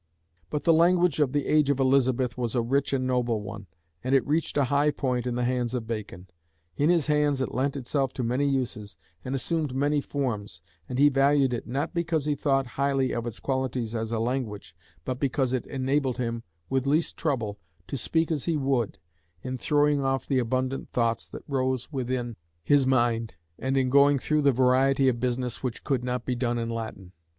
But 0.49 0.63
the 0.63 0.73
language 0.73 1.19
of 1.19 1.31
the 1.31 1.45
age 1.45 1.69
of 1.69 1.79
Elizabeth 1.79 2.35
was 2.35 2.55
a 2.55 2.61
rich 2.63 2.91
and 2.91 3.05
noble 3.05 3.43
one, 3.43 3.67
and 4.03 4.15
it 4.15 4.25
reached 4.25 4.57
a 4.57 4.63
high 4.63 4.89
point 4.89 5.27
in 5.27 5.35
the 5.35 5.43
hands 5.43 5.75
of 5.75 5.85
Bacon. 5.85 6.27
In 6.75 6.89
his 6.89 7.05
hands 7.05 7.39
it 7.39 7.53
lent 7.53 7.75
itself 7.77 8.11
to 8.13 8.23
many 8.23 8.49
uses, 8.49 8.97
and 9.23 9.35
assumed 9.35 9.75
many 9.75 10.01
forms, 10.01 10.59
and 10.89 10.97
he 10.97 11.09
valued 11.09 11.53
it, 11.53 11.67
not 11.67 11.93
because 11.93 12.25
he 12.25 12.33
thought 12.33 12.65
highly 12.65 13.11
of 13.13 13.27
its 13.27 13.39
qualities 13.39 13.93
as 13.93 14.11
a 14.11 14.17
language, 14.17 14.75
but 15.05 15.19
because 15.19 15.53
it 15.53 15.67
enabled 15.67 16.17
him 16.17 16.41
with 16.67 16.87
least 16.87 17.15
trouble 17.15 17.59
"to 17.85 17.95
speak 17.95 18.31
as 18.31 18.45
he 18.45 18.57
would," 18.57 18.97
in 19.43 19.55
throwing 19.55 20.03
off 20.03 20.25
the 20.25 20.39
abundant 20.39 20.89
thoughts 20.89 21.27
that 21.27 21.43
rose 21.47 21.91
within 21.91 22.35
his 22.63 22.87
mind, 22.87 23.35
and 23.59 23.77
in 23.77 23.91
going 23.91 24.17
through 24.17 24.41
the 24.41 24.51
variety 24.51 25.07
of 25.07 25.19
business 25.19 25.61
which 25.61 25.83
could 25.83 26.03
not 26.03 26.25
be 26.25 26.33
done 26.33 26.57
in 26.57 26.71
Latin. 26.71 27.11